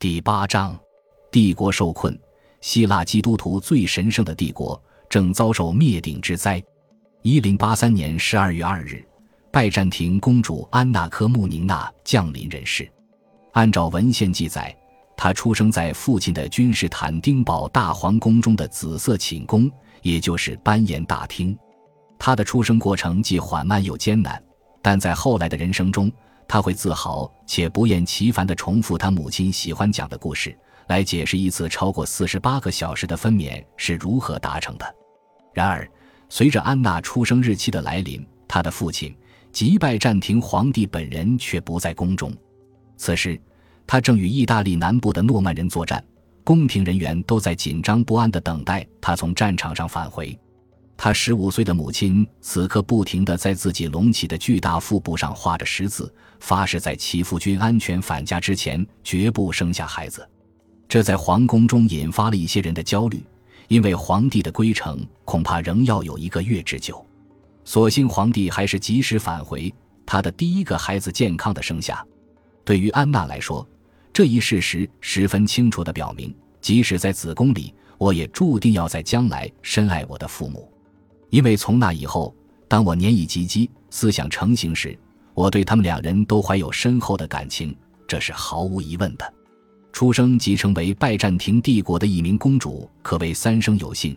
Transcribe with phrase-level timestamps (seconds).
[0.00, 0.74] 第八章，
[1.30, 2.18] 帝国受困，
[2.62, 6.64] 希腊基督徒最神圣的帝国正遭受灭顶之灾。
[7.20, 9.06] 一零八三年十二月二日，
[9.52, 12.90] 拜占庭公主安娜科穆宁娜降临人世。
[13.52, 14.74] 按照文献记载，
[15.18, 19.70] 她出生在父亲的君士坦丁堡大皇宫中的紫色寝宫，
[20.00, 21.54] 也就是班严大厅。
[22.18, 24.42] 她的出生过程既缓慢又艰难。
[24.80, 26.10] 但在后来的人生中，
[26.50, 30.52] 他会自豪且不厌其烦地重复他母亲喜欢讲的故事，
[30.88, 34.84] 来解释一次超过四十八个小时的分娩是如何达成的。
[35.54, 35.88] 然而，
[36.28, 39.16] 随着安娜出生日期的来临，他的父亲
[39.52, 42.36] 即拜占庭皇帝本人却不在宫中。
[42.96, 43.40] 此时，
[43.86, 46.04] 他正与意大利南部的诺曼人作战，
[46.42, 50.36] 宫廷人员都在紧张不安地等待他从战场上返回。
[51.02, 60.28] 他十五岁的母亲此刻不停地在自己隆起的巨大腹部上画着十字，发誓在其夫君安全返家之前绝不生下孩子。
[60.86, 63.24] 这在皇宫中引发了一些人的焦虑，
[63.68, 67.02] 因为皇帝的归程恐怕仍要有一个月之久。
[67.64, 69.72] 所幸皇帝还是及时返回，
[70.04, 72.06] 他的第一个孩子健康的生下。
[72.62, 73.66] 对于安娜来说，
[74.12, 80.70] 这一事实十分清楚地表明，即使在子宫里，我也注定要在将来深爱我的父母。
[81.30, 82.34] 因为从那以后，
[82.68, 84.96] 当我年已及笄、思想成型时，
[85.32, 87.74] 我对他们两人都怀有深厚的感情，
[88.06, 89.34] 这是毫无疑问的。
[89.92, 94.14] 出生即成为拜占庭帝国的一名公主，可谓三生有幸；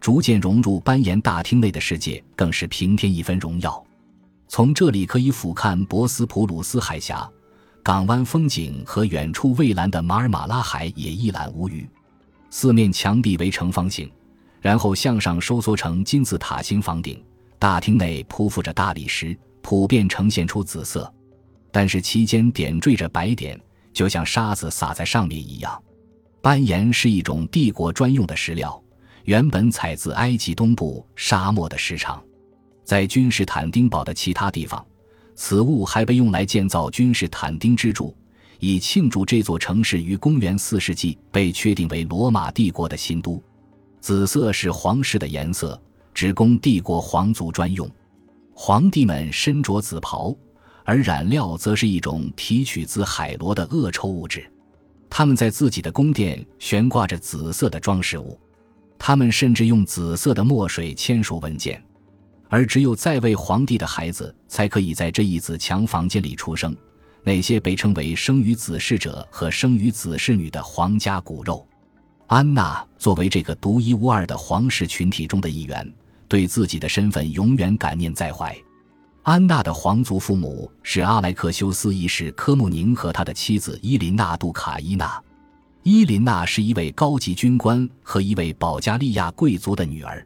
[0.00, 3.84] 逐渐融入班严大厅内的世界，更是平添一分荣耀。
[4.46, 7.28] 从这里可以俯瞰博斯普鲁斯海峡、
[7.82, 11.88] 港湾风景和远处蔚蓝的马尔马拉海，也一览无余。
[12.50, 14.10] 四面墙壁为呈方形。
[14.60, 17.22] 然后向上收缩成金字塔形房顶，
[17.58, 21.12] 大厅内铺覆着大理石，普遍呈现出紫色，
[21.70, 23.60] 但是其间点缀着白点，
[23.92, 25.80] 就像沙子撒在上面一样。
[26.40, 28.80] 斑岩是一种帝国专用的石料，
[29.24, 32.22] 原本采自埃及东部沙漠的石场，
[32.84, 34.84] 在君士坦丁堡的其他地方，
[35.34, 38.16] 此物还被用来建造君士坦丁之柱，
[38.60, 43.42] 以庆祝这座城市于公元四世纪被确定为罗马帝国的新都。
[44.08, 45.78] 紫色是皇室的颜色，
[46.14, 47.86] 只供帝国皇族专用。
[48.54, 50.34] 皇帝们身着紫袍，
[50.82, 54.50] 而染料则是一种提取自海螺的恶臭物质。
[55.10, 58.40] 他们在自己的宫殿悬挂着紫色的装饰物，
[58.98, 61.78] 他们甚至用紫色的墨水签署文件。
[62.48, 66.74] 而只有在位皇帝的孩子才可以在这一紫墙房间里出生。
[67.22, 71.67] 那些被称为生于子氏者和生于子氏女的皇家骨肉。
[72.28, 75.90] 安娜作为这个独一无二的皇室群体中的一员，
[76.28, 78.54] 对自己的身份永远感念在怀。
[79.22, 85.18] 安娜的皇族父母是阿莱克修斯一世科穆宁和他的妻子伊琳娜杜卡伊娜。
[85.82, 90.22] 伊琳娜是一位高级军官和一位保加利亚贵族的女儿。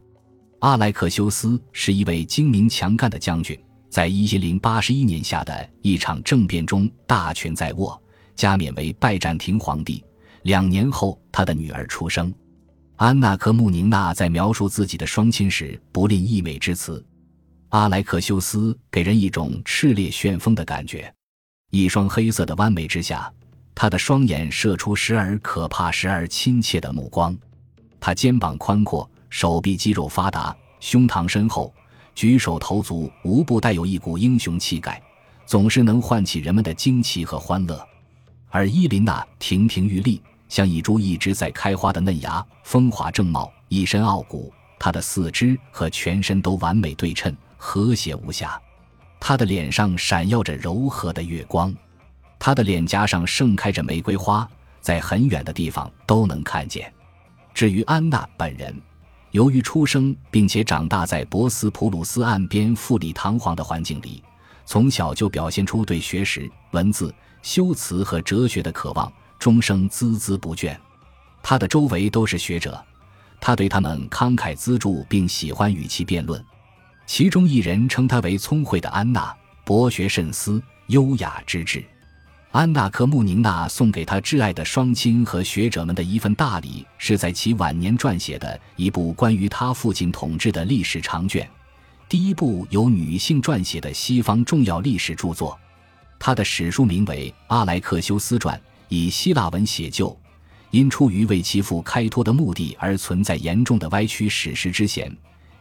[0.59, 3.57] 阿莱克修斯是一位精明强干的将军，
[3.89, 7.97] 在一零八十一年下的一场政变中大权在握，
[8.35, 10.03] 加冕为拜占庭皇帝。
[10.43, 12.33] 两年后，他的女儿出生。
[12.97, 17.05] 安娜科穆宁娜在描述自己的双亲时不吝溢美之词。
[17.71, 21.13] 阿莱克修斯给人一种炽烈旋风的感觉，
[21.71, 23.33] 一双黑色的弯眉之下，
[23.75, 27.37] 他的双眼射出时而可怕时而亲切的目光。
[27.99, 31.73] 他肩膀宽阔，手臂肌肉发达，胸膛深厚，
[32.15, 35.03] 举手投足无不带有一股英雄气概，
[35.47, 37.81] 总是能唤起人们的惊奇和欢乐。
[38.51, 40.21] 而伊琳娜亭亭玉立。
[40.53, 44.53] 像一株一直在开花的嫩芽，风华正茂，一身傲骨。
[44.79, 48.61] 她的四肢和全身都完美对称，和谐无瑕。
[49.19, 51.75] 她的脸上闪耀着柔和的月光，
[52.39, 54.47] 他的脸颊上盛开着玫瑰花，
[54.83, 56.93] 在很远的地方都能看见。
[57.55, 58.79] 至于安娜本人，
[59.31, 64.23] 由于出生并且长大在博斯普鲁斯岸边富丽堂皇的环境里，
[64.67, 69.11] 从小就表现出对学识、文字、修辞和哲学的渴望。
[69.43, 70.77] 终生孜孜不倦，
[71.43, 72.81] 他的周围都是学者，
[73.41, 76.41] 他对他们慷慨资助，并喜欢与其辩论。
[77.07, 79.35] 其中一人称他为聪慧的安娜，
[79.65, 81.85] 博学慎思，优雅之至。
[82.53, 91.51] 安娜科穆宁娜送给他挚爱的双亲和学者们的一份大礼，是在其晚年撰写的一部关于他父亲统治的历史长卷，
[92.09, 95.59] 第一部由女性撰写的西方重要历史著作。
[96.21, 98.57] 他的史书名为《阿莱克修斯传》。
[98.93, 100.15] 以希腊文写就，
[100.71, 105.11] 因出于为其父开脱的目的而存在严重的歪曲史实之嫌，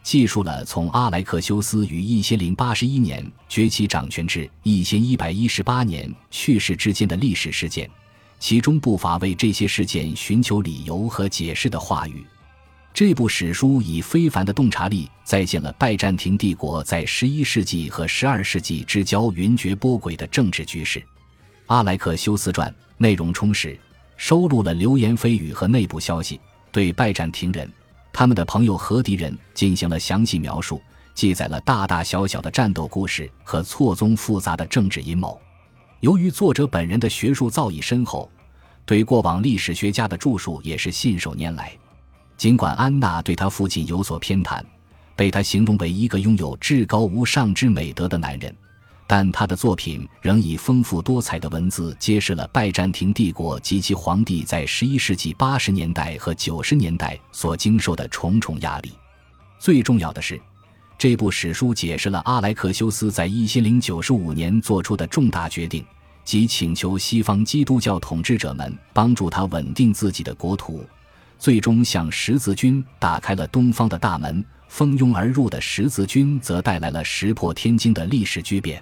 [0.03, 7.89] 记述了从阿莱克修斯于一千零八十一年崛起掌权至一千一百一十八年去世之间的历史事件，
[8.37, 12.25] 其中不乏为这些事件寻求理由和解释的话语。
[12.93, 20.99] 这部史书以非凡的洞察力再现了拜占庭帝国在十一世纪和十二世纪之交云谲波诡的政治局势。
[21.73, 22.69] 《阿莱克修斯传》
[23.01, 23.75] 内容充实，
[24.15, 26.39] 收录了流言蜚语和内部消息，
[26.71, 27.67] 对拜占庭人、
[28.13, 30.79] 他们的朋友和敌人进行了详细描述，
[31.15, 35.41] 记载了大大小小的战斗故事和错综复杂的政治阴谋。
[36.01, 38.29] 由于作者本人的学术造诣深厚，
[38.85, 41.71] 对过往历史学家的著述也是信手拈来。
[42.37, 44.63] 尽管安娜对他父亲有所偏袒，
[45.15, 48.55] 被他形容为一个拥有至高无上之美德的男人，
[49.11, 58.93] 但他的作品仍以丰富多彩的文字揭示了拜占庭帝国及其皇帝在11世纪80年代和90年代所经受的重重压力。
[59.59, 60.39] 最重要的是，
[60.97, 65.83] 这部史书解释了阿莱克修斯在1095年做出的重大决定，
[66.23, 70.85] 即请求西方基督教统治者们帮助他稳定自己的国土。
[71.37, 78.81] 最终向十字军打开了东方的大门，蜂拥而入的十字军则带来了石破天惊的历史巨变。